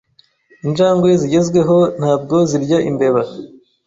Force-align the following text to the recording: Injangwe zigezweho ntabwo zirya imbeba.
Injangwe 0.65 1.09
zigezweho 1.21 1.77
ntabwo 1.99 2.35
zirya 2.49 2.77
imbeba. 2.89 3.21